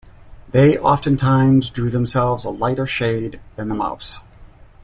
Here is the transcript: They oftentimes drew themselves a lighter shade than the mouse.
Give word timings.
They 0.49 0.79
oftentimes 0.79 1.69
drew 1.69 1.91
themselves 1.91 2.43
a 2.43 2.49
lighter 2.49 2.87
shade 2.87 3.39
than 3.55 3.69
the 3.69 3.75
mouse. 3.75 4.17